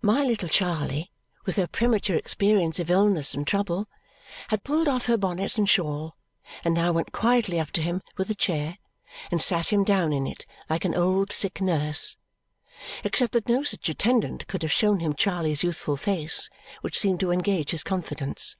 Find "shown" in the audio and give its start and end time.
14.72-15.00